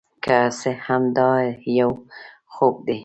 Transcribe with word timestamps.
که 0.23 0.37
څه 0.59 0.71
هم 0.85 1.03
دا 1.17 1.29
یو 1.79 1.91
خوب 2.53 2.75
دی، 2.87 2.97